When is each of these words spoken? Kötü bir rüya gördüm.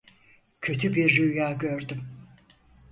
Kötü 0.61 0.95
bir 0.95 1.17
rüya 1.17 1.51
gördüm. 1.51 2.03